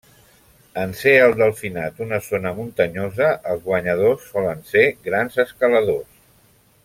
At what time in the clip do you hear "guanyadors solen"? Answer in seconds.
3.69-4.65